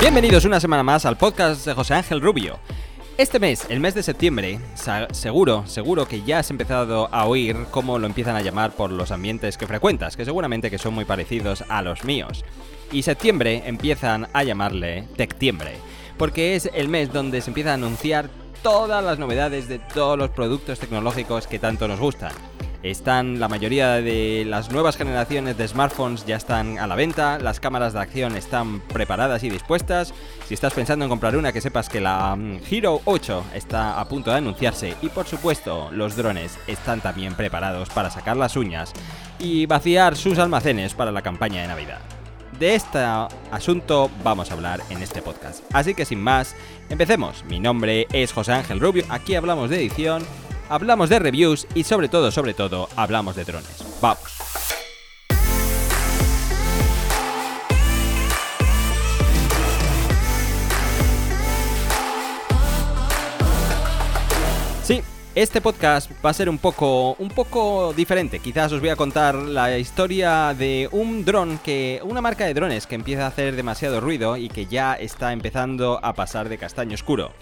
[0.00, 2.58] Bienvenidos una semana más al podcast de José Ángel Rubio.
[3.16, 4.60] Este mes, el mes de septiembre,
[5.12, 9.10] seguro, seguro que ya has empezado a oír cómo lo empiezan a llamar por los
[9.10, 12.44] ambientes que frecuentas, que seguramente que son muy parecidos a los míos.
[12.92, 15.76] Y septiembre empiezan a llamarle Tectiembre,
[16.16, 18.28] porque es el mes donde se empieza a anunciar
[18.62, 22.32] todas las novedades de todos los productos tecnológicos que tanto nos gustan.
[22.84, 27.58] Están la mayoría de las nuevas generaciones de smartphones ya están a la venta, las
[27.58, 30.12] cámaras de acción están preparadas y dispuestas.
[30.46, 34.06] Si estás pensando en comprar una, que sepas que la mm, Hero 8 está a
[34.06, 38.92] punto de anunciarse y por supuesto los drones están también preparados para sacar las uñas
[39.38, 42.00] y vaciar sus almacenes para la campaña de Navidad.
[42.58, 42.98] De este
[43.50, 45.64] asunto vamos a hablar en este podcast.
[45.72, 46.54] Así que sin más,
[46.90, 47.44] empecemos.
[47.46, 50.22] Mi nombre es José Ángel Rubio, aquí hablamos de edición
[50.68, 53.84] hablamos de reviews y sobre todo, sobre todo, hablamos de drones.
[54.00, 54.22] Vamos.
[64.82, 65.00] Sí,
[65.34, 68.38] este podcast va a ser un poco, un poco diferente.
[68.38, 72.86] Quizás os voy a contar la historia de un dron que, una marca de drones
[72.86, 76.94] que empieza a hacer demasiado ruido y que ya está empezando a pasar de castaño
[76.94, 77.32] oscuro.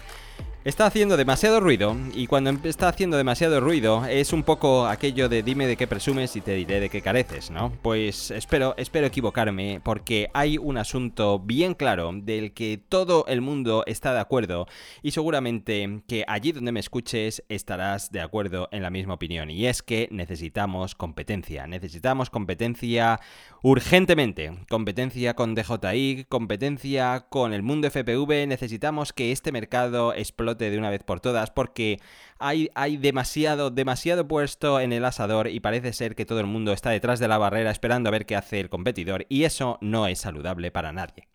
[0.65, 5.43] Está haciendo demasiado ruido y cuando está haciendo demasiado ruido es un poco aquello de
[5.43, 7.73] dime de qué presumes y te diré de qué careces, ¿no?
[7.81, 13.83] Pues espero, espero equivocarme porque hay un asunto bien claro del que todo el mundo
[13.87, 14.65] está de acuerdo
[15.01, 19.65] y seguramente que allí donde me escuches estarás de acuerdo en la misma opinión y
[19.65, 23.19] es que necesitamos competencia, necesitamos competencia
[23.63, 30.77] urgentemente, competencia con DJI, competencia con el mundo FPV, necesitamos que este mercado explote de
[30.77, 32.01] una vez por todas, porque
[32.39, 36.73] hay, hay demasiado, demasiado puesto en el asador y parece ser que todo el mundo
[36.73, 40.07] está detrás de la barrera esperando a ver qué hace el competidor, y eso no
[40.07, 41.29] es saludable para nadie.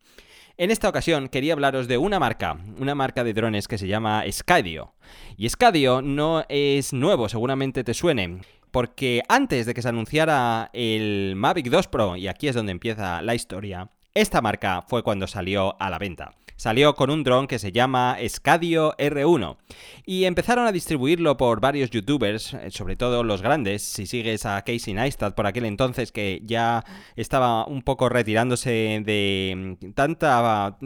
[0.58, 4.24] En esta ocasión quería hablaros de una marca, una marca de drones que se llama
[4.30, 4.92] Scadio.
[5.38, 8.40] Y Scadio no es nuevo, seguramente te suene
[8.70, 13.22] porque antes de que se anunciara el Mavic 2 Pro, y aquí es donde empieza
[13.22, 17.60] la historia, esta marca fue cuando salió a la venta salió con un dron que
[17.60, 19.56] se llama Scadio R1
[20.04, 24.60] y empezaron a distribuirlo por varios youtubers, eh, sobre todo los grandes, si sigues a
[24.62, 26.84] Casey Neistat por aquel entonces que ya
[27.14, 30.76] estaba un poco retirándose de tanta,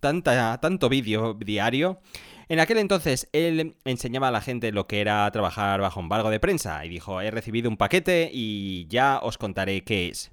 [0.00, 1.98] tanta tanto vídeo diario.
[2.52, 6.38] En aquel entonces él enseñaba a la gente lo que era trabajar bajo embargo de
[6.38, 10.32] prensa y dijo, he recibido un paquete y ya os contaré qué es.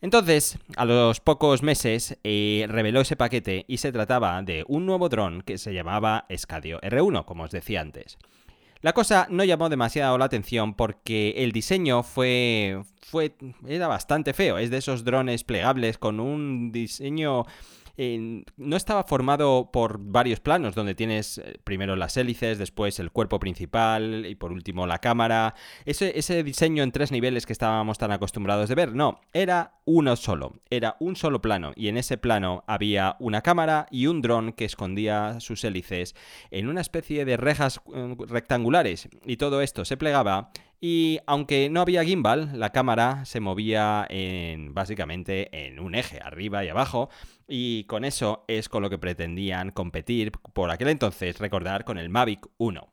[0.00, 5.08] Entonces, a los pocos meses, eh, reveló ese paquete y se trataba de un nuevo
[5.08, 8.18] dron que se llamaba Scadio R1, como os decía antes.
[8.80, 13.34] La cosa no llamó demasiado la atención porque el diseño fue, fue
[13.64, 14.58] era bastante feo.
[14.58, 17.44] Es de esos drones plegables con un diseño
[17.98, 23.40] no estaba formado por varios planos, donde tienes eh, primero las hélices, después el cuerpo
[23.40, 25.54] principal y por último la cámara.
[25.84, 30.14] Ese, ese diseño en tres niveles que estábamos tan acostumbrados de ver, no, era uno
[30.14, 34.52] solo, era un solo plano y en ese plano había una cámara y un dron
[34.52, 36.14] que escondía sus hélices
[36.50, 40.50] en una especie de rejas eh, rectangulares y todo esto se plegaba
[40.80, 46.64] y aunque no había gimbal, la cámara se movía en básicamente en un eje, arriba
[46.64, 47.10] y abajo,
[47.48, 52.08] y con eso es con lo que pretendían competir por aquel entonces, recordar, con el
[52.08, 52.92] Mavic 1.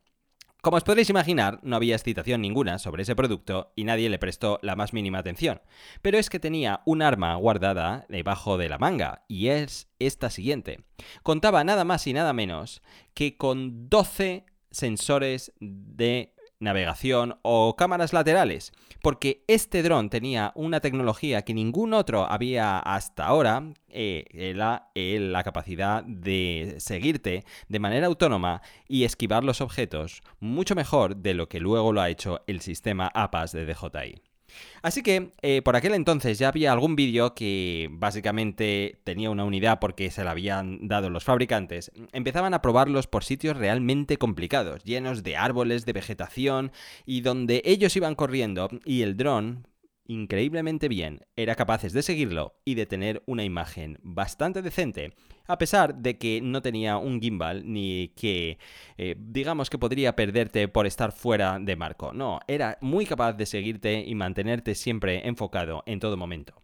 [0.66, 4.58] Como os podréis imaginar, no había excitación ninguna sobre ese producto y nadie le prestó
[4.62, 5.60] la más mínima atención.
[6.02, 10.80] Pero es que tenía un arma guardada debajo de la manga, y es esta siguiente.
[11.22, 12.82] Contaba nada más y nada menos
[13.14, 18.72] que con 12 sensores de navegación o cámaras laterales,
[19.02, 25.44] porque este dron tenía una tecnología que ningún otro había hasta ahora, eh, eh, la
[25.44, 31.60] capacidad de seguirte de manera autónoma y esquivar los objetos mucho mejor de lo que
[31.60, 34.35] luego lo ha hecho el sistema APAS de DJI.
[34.82, 39.78] Así que eh, por aquel entonces ya había algún vídeo que básicamente tenía una unidad
[39.80, 41.90] porque se la habían dado los fabricantes.
[42.12, 46.72] Empezaban a probarlos por sitios realmente complicados, llenos de árboles, de vegetación
[47.04, 49.66] y donde ellos iban corriendo y el dron
[50.08, 55.14] increíblemente bien, era capaces de seguirlo y de tener una imagen bastante decente,
[55.46, 58.58] a pesar de que no tenía un gimbal ni que
[58.98, 62.12] eh, digamos que podría perderte por estar fuera de marco.
[62.12, 66.54] No, era muy capaz de seguirte y mantenerte siempre enfocado en todo momento.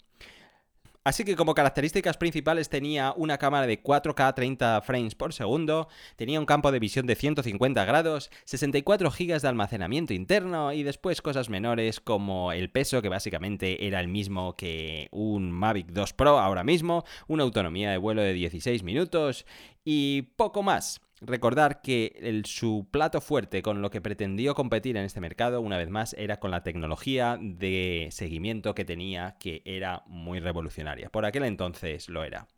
[1.05, 6.39] Así que como características principales tenía una cámara de 4K 30 frames por segundo, tenía
[6.39, 11.49] un campo de visión de 150 grados, 64 GB de almacenamiento interno y después cosas
[11.49, 16.63] menores como el peso que básicamente era el mismo que un Mavic 2 Pro ahora
[16.63, 19.45] mismo, una autonomía de vuelo de 16 minutos
[19.85, 21.01] y poco más.
[21.25, 25.89] Recordar que su plato fuerte con lo que pretendió competir en este mercado, una vez
[25.89, 31.11] más, era con la tecnología de seguimiento que tenía, que era muy revolucionaria.
[31.11, 32.49] Por aquel entonces lo era.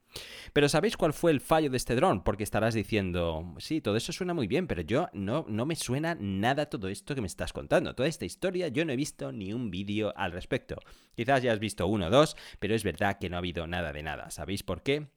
[0.54, 2.22] Pero ¿sabéis cuál fue el fallo de este dron?
[2.22, 6.16] Porque estarás diciendo, sí, todo eso suena muy bien, pero yo no, no me suena
[6.18, 7.94] nada todo esto que me estás contando.
[7.94, 10.76] Toda esta historia yo no he visto ni un vídeo al respecto.
[11.14, 13.92] Quizás ya has visto uno o dos, pero es verdad que no ha habido nada
[13.92, 14.30] de nada.
[14.30, 15.08] ¿Sabéis por qué?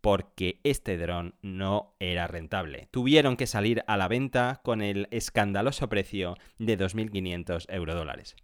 [0.00, 2.88] Porque este dron no era rentable.
[2.90, 8.36] Tuvieron que salir a la venta con el escandaloso precio de 2.500 eurodólares.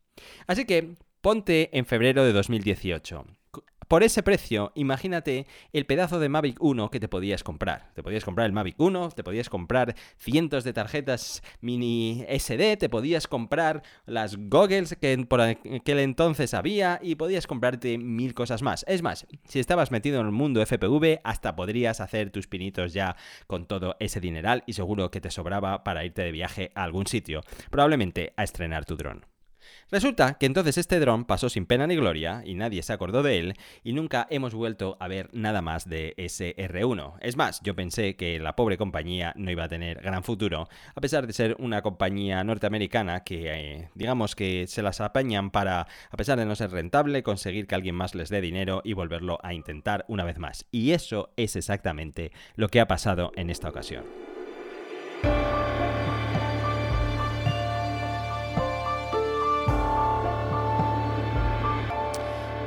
[0.47, 3.27] Así que ponte en febrero de 2018
[3.95, 7.93] por ese precio, imagínate el pedazo de Mavic 1 que te podías comprar.
[7.95, 12.89] Te podías comprar el Mavic 1, te podías comprar cientos de tarjetas mini SD, te
[12.89, 18.85] podías comprar las goggles que por aquel entonces había y podías comprarte mil cosas más.
[18.89, 23.15] Es más, si estabas metido en el mundo FPV, hasta podrías hacer tus pinitos ya
[23.47, 27.07] con todo ese dineral y seguro que te sobraba para irte de viaje a algún
[27.07, 29.34] sitio, probablemente a estrenar tu dron.
[29.91, 33.39] Resulta que entonces este dron pasó sin pena ni gloria y nadie se acordó de
[33.39, 37.15] él y nunca hemos vuelto a ver nada más de ese R1.
[37.21, 41.01] Es más, yo pensé que la pobre compañía no iba a tener gran futuro, a
[41.01, 46.17] pesar de ser una compañía norteamericana que eh, digamos que se las apañan para, a
[46.17, 49.55] pesar de no ser rentable, conseguir que alguien más les dé dinero y volverlo a
[49.55, 50.67] intentar una vez más.
[50.71, 54.34] Y eso es exactamente lo que ha pasado en esta ocasión.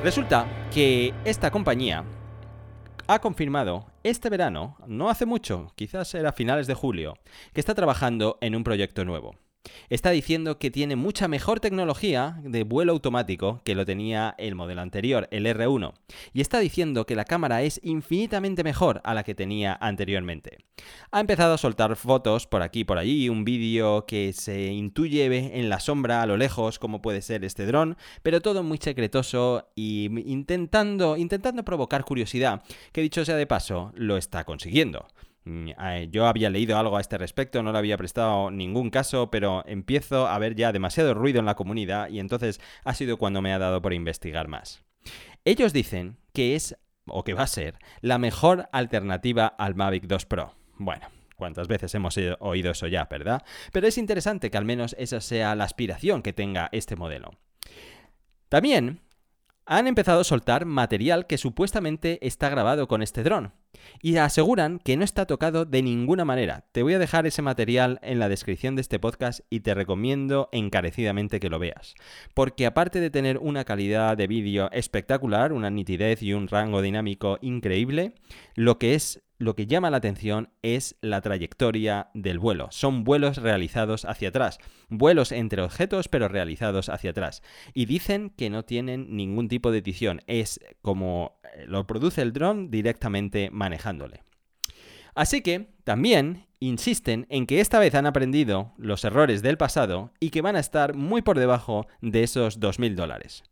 [0.08, 2.06] Resulta que esta compañía
[3.08, 7.18] ha confirmado este verano, no hace mucho, quizás era finales de julio,
[7.52, 9.36] que está trabajando en un proyecto nuevo
[9.90, 14.82] está diciendo que tiene mucha mejor tecnología de vuelo automático que lo tenía el modelo
[14.82, 15.94] anterior, el R1.
[16.34, 20.58] Y está diciendo que la cámara es infinitamente mejor a la que tenía anteriormente.
[21.12, 25.26] Ha empezado a soltar fotos por aquí y por allí, un vídeo que se intuye
[25.26, 29.70] en la sombra a lo lejos como puede ser este dron, pero todo muy secretoso
[29.76, 35.08] y intentando, intentando provocar curiosidad, que dicho sea de paso, lo está consiguiendo.
[35.48, 35.70] Mm,
[36.12, 40.28] yo había leído algo a este respecto, no le había prestado ningún caso, pero empiezo
[40.28, 43.60] a ver ya demasiado ruido en la comunidad y entonces ha sido cuando me ha
[43.60, 44.84] dado por investigar más.
[45.46, 50.26] Ellos dicen que es, o que va a ser, la mejor alternativa al Mavic 2
[50.26, 50.54] Pro.
[50.76, 51.08] Bueno,
[51.38, 53.42] cuántas veces hemos oído eso ya, ¿verdad?
[53.72, 57.32] Pero es interesante que al menos esa sea la aspiración que tenga este modelo.
[58.50, 59.00] También
[59.66, 63.54] han empezado a soltar material que supuestamente está grabado con este dron.
[64.02, 66.66] Y aseguran que no está tocado de ninguna manera.
[66.72, 70.50] Te voy a dejar ese material en la descripción de este podcast y te recomiendo
[70.52, 71.96] encarecidamente que lo veas.
[72.34, 77.38] Porque aparte de tener una calidad de vídeo espectacular, una nitidez y un rango dinámico
[77.42, 78.14] increíble,
[78.56, 82.70] lo que es lo que llama la atención es la trayectoria del vuelo.
[82.72, 84.58] Son vuelos realizados hacia atrás,
[84.90, 87.44] vuelos entre objetos pero realizados hacia atrás.
[87.74, 92.70] Y dicen que no tienen ningún tipo de edición, es como lo produce el dron
[92.70, 94.24] directamente manejándole.
[95.16, 100.30] Así que también insisten en que esta vez han aprendido los errores del pasado y
[100.30, 103.44] que van a estar muy por debajo de esos 2.000 dólares.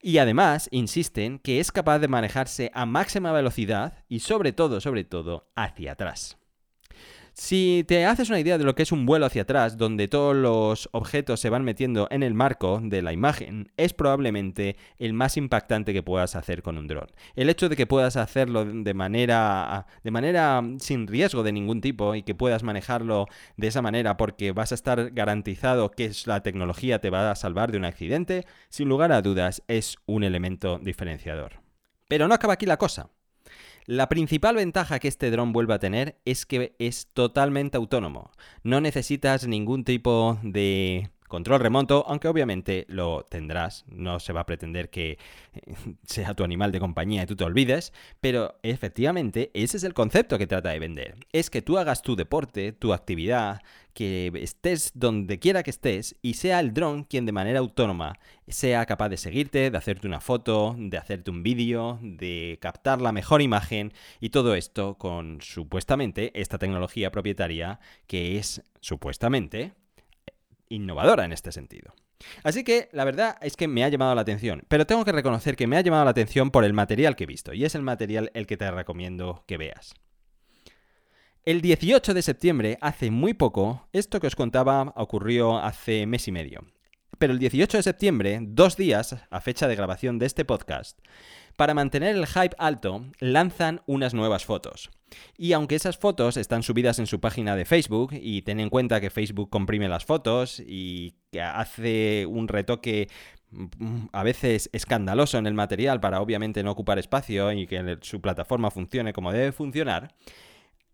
[0.00, 5.04] Y además insisten que es capaz de manejarse a máxima velocidad y sobre todo, sobre
[5.04, 6.38] todo, hacia atrás.
[7.40, 10.34] Si te haces una idea de lo que es un vuelo hacia atrás, donde todos
[10.34, 15.36] los objetos se van metiendo en el marco de la imagen, es probablemente el más
[15.36, 17.06] impactante que puedas hacer con un dron.
[17.36, 22.16] El hecho de que puedas hacerlo de manera, de manera sin riesgo de ningún tipo
[22.16, 23.26] y que puedas manejarlo
[23.56, 27.70] de esa manera porque vas a estar garantizado que la tecnología te va a salvar
[27.70, 31.60] de un accidente, sin lugar a dudas es un elemento diferenciador.
[32.08, 33.10] Pero no acaba aquí la cosa.
[33.88, 38.32] La principal ventaja que este dron vuelve a tener es que es totalmente autónomo.
[38.62, 44.46] No necesitas ningún tipo de control remoto, aunque obviamente lo tendrás, no se va a
[44.46, 45.12] pretender que
[45.54, 45.60] eh,
[46.04, 50.38] sea tu animal de compañía y tú te olvides, pero efectivamente ese es el concepto
[50.38, 51.16] que trata de vender.
[51.32, 53.60] Es que tú hagas tu deporte, tu actividad,
[53.98, 58.86] que estés donde quiera que estés y sea el dron quien de manera autónoma sea
[58.86, 63.42] capaz de seguirte, de hacerte una foto, de hacerte un vídeo, de captar la mejor
[63.42, 69.72] imagen y todo esto con supuestamente esta tecnología propietaria que es supuestamente
[70.68, 71.94] innovadora en este sentido.
[72.42, 75.56] Así que la verdad es que me ha llamado la atención, pero tengo que reconocer
[75.56, 77.82] que me ha llamado la atención por el material que he visto, y es el
[77.82, 79.94] material el que te recomiendo que veas.
[81.44, 86.32] El 18 de septiembre, hace muy poco, esto que os contaba ocurrió hace mes y
[86.32, 86.66] medio.
[87.18, 90.98] Pero el 18 de septiembre, dos días a fecha de grabación de este podcast,
[91.58, 94.90] para mantener el hype alto, lanzan unas nuevas fotos.
[95.36, 99.00] Y aunque esas fotos están subidas en su página de Facebook, y ten en cuenta
[99.00, 103.08] que Facebook comprime las fotos y que hace un retoque
[103.50, 108.20] mm, a veces escandaloso en el material para obviamente no ocupar espacio y que su
[108.20, 110.14] plataforma funcione como debe funcionar,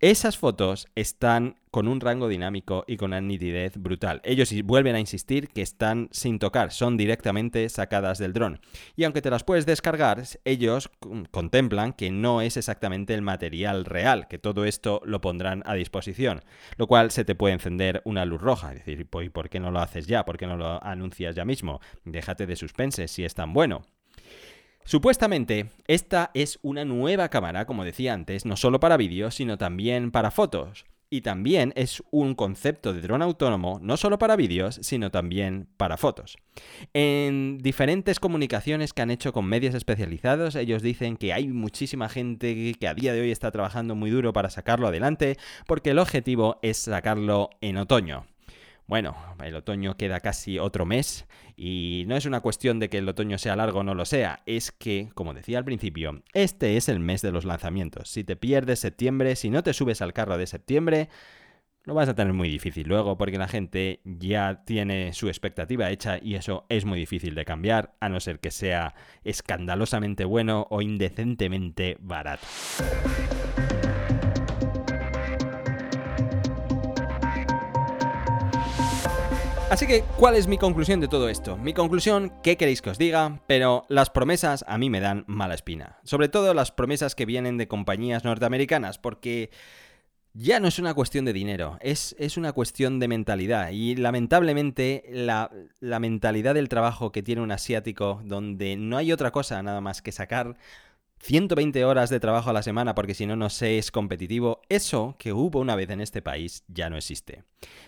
[0.01, 4.21] esas fotos están con un rango dinámico y con una nitidez brutal.
[4.25, 8.61] Ellos vuelven a insistir que están sin tocar, son directamente sacadas del dron.
[8.97, 10.91] Y aunque te las puedes descargar, ellos
[11.31, 16.43] contemplan que no es exactamente el material real, que todo esto lo pondrán a disposición,
[16.77, 19.81] lo cual se te puede encender una luz roja, es decir, ¿por qué no lo
[19.81, 20.25] haces ya?
[20.25, 21.81] ¿Por qué no lo anuncias ya mismo?
[22.05, 23.83] Déjate de suspense si es tan bueno.
[24.87, 30.11] Supuestamente, esta es una nueva cámara, como decía antes, no solo para vídeos, sino también
[30.11, 30.85] para fotos.
[31.09, 35.97] Y también es un concepto de dron autónomo, no solo para vídeos, sino también para
[35.97, 36.37] fotos.
[36.93, 42.75] En diferentes comunicaciones que han hecho con medios especializados, ellos dicen que hay muchísima gente
[42.79, 46.59] que a día de hoy está trabajando muy duro para sacarlo adelante, porque el objetivo
[46.63, 48.27] es sacarlo en otoño.
[48.87, 51.27] Bueno, el otoño queda casi otro mes
[51.57, 54.43] y no es una cuestión de que el otoño sea largo o no lo sea,
[54.45, 58.11] es que, como decía al principio, este es el mes de los lanzamientos.
[58.11, 61.09] Si te pierdes septiembre, si no te subes al carro de septiembre,
[61.85, 66.19] lo vas a tener muy difícil luego porque la gente ya tiene su expectativa hecha
[66.21, 70.83] y eso es muy difícil de cambiar, a no ser que sea escandalosamente bueno o
[70.83, 72.47] indecentemente barato.
[79.75, 81.57] Así que, ¿cuál es mi conclusión de todo esto?
[81.57, 83.41] Mi conclusión, ¿qué queréis que os diga?
[83.49, 85.99] Pero las promesas a mí me dan mala espina.
[86.05, 89.51] Sobre todo las promesas que vienen de compañías norteamericanas, porque
[90.33, 93.71] ya no es una cuestión de dinero, es, es una cuestión de mentalidad.
[93.73, 95.51] Y lamentablemente la,
[95.81, 100.03] la mentalidad del trabajo que tiene un asiático, donde no hay otra cosa nada más
[100.03, 100.57] que sacar
[101.25, 105.17] 120 horas de trabajo a la semana porque si no, no se es competitivo, eso
[105.19, 107.45] que hubo una vez en este país ya no existe.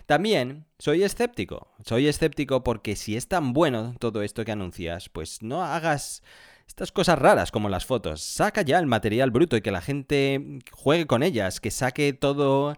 [0.07, 5.43] También soy escéptico, soy escéptico porque si es tan bueno todo esto que anuncias, pues
[5.43, 6.23] no hagas
[6.67, 8.23] estas cosas raras como las fotos.
[8.23, 12.75] Saca ya el material bruto y que la gente juegue con ellas, que saque todo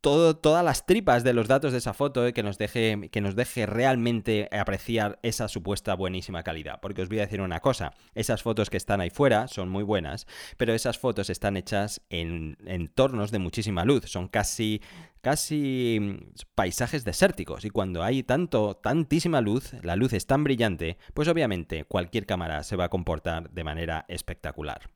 [0.00, 3.36] todas las tripas de los datos de esa foto y que nos, deje, que nos
[3.36, 6.80] deje realmente apreciar esa supuesta buenísima calidad.
[6.80, 9.82] Porque os voy a decir una cosa, esas fotos que están ahí fuera son muy
[9.82, 10.26] buenas,
[10.56, 14.80] pero esas fotos están hechas en entornos de muchísima luz, son casi
[15.20, 16.16] casi mm,
[16.54, 21.84] paisajes desérticos y cuando hay tanto tantísima luz, la luz es tan brillante, pues obviamente
[21.84, 24.90] cualquier cámara se va a comportar de manera espectacular.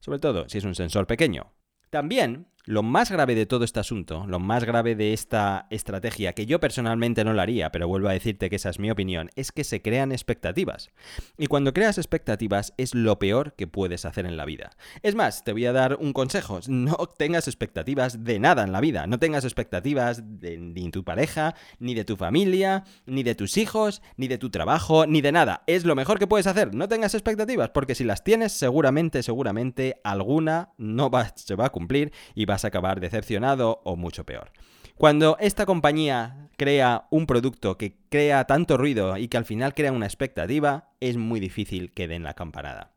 [0.00, 1.52] Sobre todo si es un sensor pequeño.
[1.90, 6.46] También lo más grave de todo este asunto, lo más grave de esta estrategia, que
[6.46, 9.52] yo personalmente no lo haría, pero vuelvo a decirte que esa es mi opinión, es
[9.52, 10.90] que se crean expectativas.
[11.38, 14.70] Y cuando creas expectativas es lo peor que puedes hacer en la vida.
[15.02, 18.80] Es más, te voy a dar un consejo, no tengas expectativas de nada en la
[18.80, 23.58] vida, no tengas expectativas de ni tu pareja, ni de tu familia, ni de tus
[23.58, 25.62] hijos, ni de tu trabajo, ni de nada.
[25.68, 30.00] Es lo mejor que puedes hacer, no tengas expectativas, porque si las tienes, seguramente, seguramente
[30.02, 34.52] alguna no va, se va a cumplir y va a acabar decepcionado o mucho peor.
[34.96, 39.92] Cuando esta compañía crea un producto que crea tanto ruido y que al final crea
[39.92, 42.96] una expectativa, es muy difícil que den la campanada.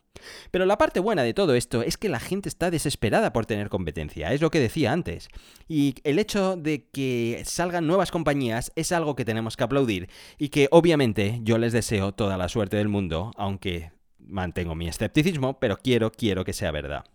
[0.52, 3.70] Pero la parte buena de todo esto es que la gente está desesperada por tener
[3.70, 5.30] competencia, es lo que decía antes.
[5.68, 10.50] Y el hecho de que salgan nuevas compañías es algo que tenemos que aplaudir y
[10.50, 15.78] que obviamente yo les deseo toda la suerte del mundo, aunque mantengo mi escepticismo, pero
[15.78, 17.06] quiero, quiero que sea verdad.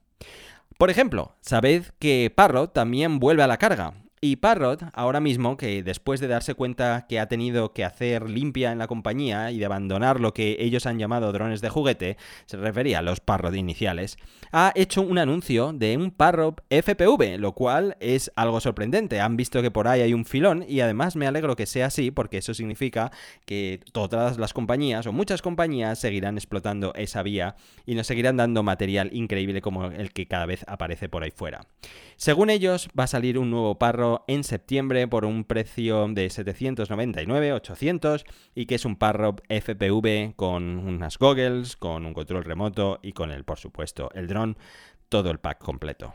[0.79, 4.04] Por ejemplo, sabed que Parrot también vuelve a la carga.
[4.27, 8.73] Y Parrot, ahora mismo, que después de darse cuenta que ha tenido que hacer limpia
[8.73, 12.17] en la compañía y de abandonar lo que ellos han llamado drones de juguete,
[12.47, 14.17] se refería a los Parrot iniciales,
[14.51, 19.21] ha hecho un anuncio de un Parrot FPV, lo cual es algo sorprendente.
[19.21, 22.11] Han visto que por ahí hay un filón y además me alegro que sea así
[22.11, 23.13] porque eso significa
[23.45, 28.63] que todas las compañías o muchas compañías seguirán explotando esa vía y nos seguirán dando
[28.63, 31.67] material increíble como el que cada vez aparece por ahí fuera.
[32.17, 33.79] Según ellos, va a salir un nuevo
[34.29, 40.79] en septiembre por un precio de 799, 800 y que es un parro FPV con
[40.79, 44.57] unas goggles, con un control remoto y con el, por supuesto, el dron,
[45.09, 46.15] todo el pack completo.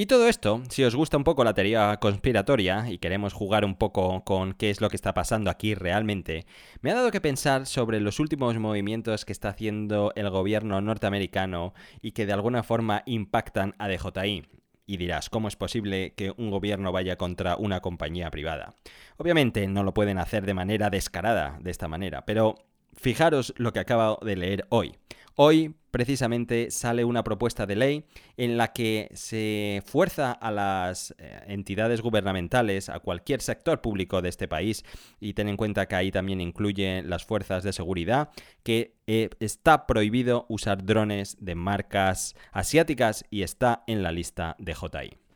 [0.00, 3.74] Y todo esto, si os gusta un poco la teoría conspiratoria y queremos jugar un
[3.74, 6.46] poco con qué es lo que está pasando aquí realmente,
[6.82, 11.74] me ha dado que pensar sobre los últimos movimientos que está haciendo el gobierno norteamericano
[12.00, 14.57] y que de alguna forma impactan a DJI.
[14.88, 18.74] Y dirás, ¿cómo es posible que un gobierno vaya contra una compañía privada?
[19.18, 22.54] Obviamente no lo pueden hacer de manera descarada, de esta manera, pero
[22.94, 24.94] fijaros lo que acabo de leer hoy.
[25.40, 28.04] Hoy precisamente sale una propuesta de ley
[28.36, 34.30] en la que se fuerza a las eh, entidades gubernamentales, a cualquier sector público de
[34.30, 34.84] este país,
[35.20, 38.30] y ten en cuenta que ahí también incluye las fuerzas de seguridad,
[38.64, 44.74] que eh, está prohibido usar drones de marcas asiáticas y está en la lista de
[44.74, 45.27] JI.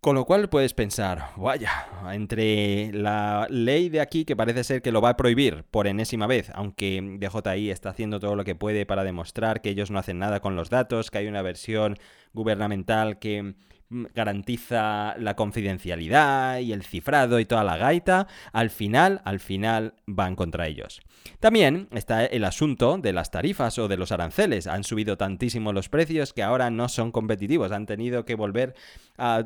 [0.00, 4.92] Con lo cual puedes pensar, vaya, entre la ley de aquí que parece ser que
[4.92, 8.86] lo va a prohibir por enésima vez, aunque DJI está haciendo todo lo que puede
[8.86, 11.98] para demostrar que ellos no hacen nada con los datos, que hay una versión
[12.32, 13.56] gubernamental que
[13.90, 20.36] garantiza la confidencialidad y el cifrado y toda la gaita, al final, al final van
[20.36, 21.00] contra ellos.
[21.40, 24.66] También está el asunto de las tarifas o de los aranceles.
[24.66, 27.72] Han subido tantísimo los precios que ahora no son competitivos.
[27.72, 28.74] Han tenido que volver
[29.18, 29.44] a,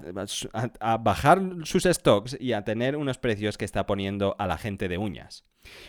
[0.81, 4.89] a bajar sus stocks y a tener unos precios que está poniendo a la gente
[4.89, 5.45] de uñas.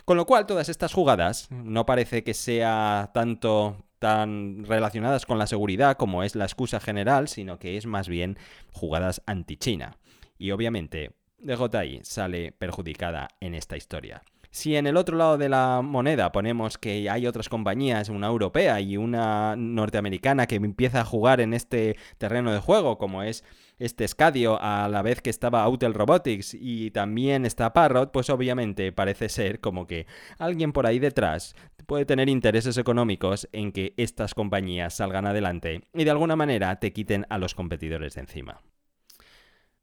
[0.06, 5.48] Con lo cual, todas estas jugadas no parece que sea tanto tan relacionadas con la
[5.48, 8.38] seguridad como es la excusa general, sino que es más bien
[8.72, 9.98] jugadas anti-China.
[10.38, 14.24] Y obviamente DJI sale perjudicada en esta historia.
[14.56, 18.80] Si en el otro lado de la moneda ponemos que hay otras compañías, una europea
[18.80, 23.44] y una norteamericana que empieza a jugar en este terreno de juego, como es
[23.80, 28.92] este Scadio a la vez que estaba Autel Robotics y también está Parrot, pues obviamente
[28.92, 31.56] parece ser como que alguien por ahí detrás
[31.86, 36.92] puede tener intereses económicos en que estas compañías salgan adelante y de alguna manera te
[36.92, 38.62] quiten a los competidores de encima.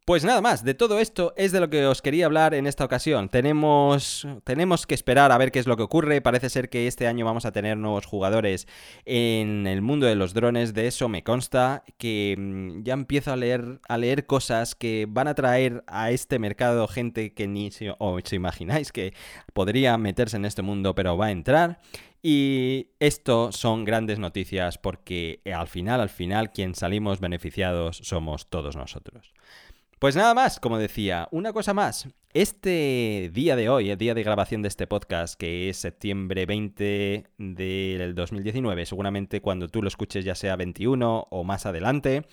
[0.04, 2.85] Pues nada más, de todo esto es de lo que os quería hablar en esta
[2.85, 3.28] ocasión.
[3.28, 6.21] Tenemos, tenemos que esperar a ver qué es lo que ocurre.
[6.21, 8.66] Parece ser que este año vamos a tener nuevos jugadores
[9.04, 10.75] en el mundo de los drones.
[10.75, 15.28] De eso me consta que mm, ya empiezo a leer, a leer cosas que van
[15.28, 19.14] a traer a este mercado gente que ni se, os imagináis que
[19.52, 21.78] podría meterse en este mundo, pero va a entrar.
[22.21, 28.74] Y esto son grandes noticias porque al final, al final, quien salimos beneficiados somos todos
[28.74, 29.33] nosotros.
[30.02, 32.08] Pues nada más, como decía, una cosa más.
[32.34, 37.28] Este día de hoy, el día de grabación de este podcast, que es septiembre 20
[37.38, 42.26] del 2019, seguramente cuando tú lo escuches ya sea 21 o más adelante,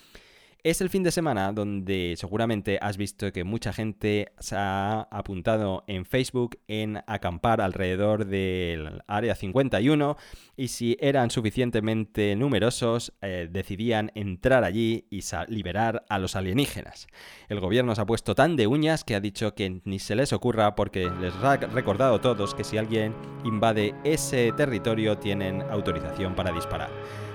[0.63, 5.83] es el fin de semana donde seguramente has visto que mucha gente se ha apuntado
[5.87, 10.17] en Facebook en acampar alrededor del área 51
[10.57, 17.07] y si eran suficientemente numerosos eh, decidían entrar allí y liberar a los alienígenas.
[17.47, 20.33] El gobierno se ha puesto tan de uñas que ha dicho que ni se les
[20.33, 26.35] ocurra porque les ha recordado a todos que si alguien invade ese territorio tienen autorización
[26.35, 26.89] para disparar.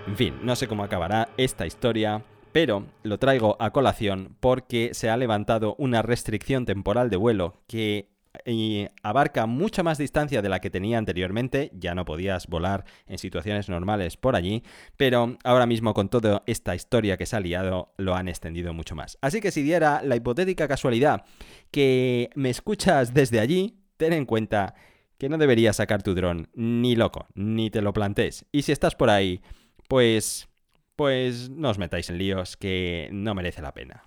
[0.06, 2.22] En fin, no sé cómo acabará esta historia
[2.54, 8.12] pero lo traigo a colación porque se ha levantado una restricción temporal de vuelo que
[8.44, 13.18] eh, abarca mucha más distancia de la que tenía anteriormente, ya no podías volar en
[13.18, 14.62] situaciones normales por allí,
[14.96, 18.94] pero ahora mismo con toda esta historia que se ha liado lo han extendido mucho
[18.94, 19.18] más.
[19.20, 21.24] Así que si diera la hipotética casualidad
[21.72, 24.76] que me escuchas desde allí, ten en cuenta
[25.18, 28.46] que no deberías sacar tu dron, ni loco, ni te lo plantes.
[28.52, 29.42] Y si estás por ahí,
[29.88, 30.48] pues
[30.96, 34.04] pues no os metáis en líos que no merece la pena.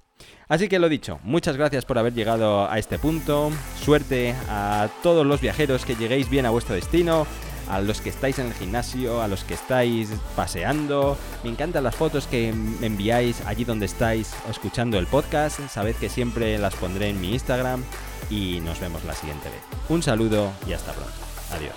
[0.48, 5.26] Así que lo dicho, muchas gracias por haber llegado a este punto, suerte a todos
[5.26, 7.28] los viajeros que lleguéis bien a vuestro destino,
[7.70, 11.18] a los que estáis en el gimnasio, a los que estáis paseando.
[11.44, 15.60] Me encantan las fotos que me enviáis allí donde estáis escuchando el podcast.
[15.68, 17.84] Sabed que siempre las pondré en mi Instagram
[18.30, 19.62] y nos vemos la siguiente vez.
[19.90, 21.14] Un saludo y hasta pronto.
[21.52, 21.76] Adiós.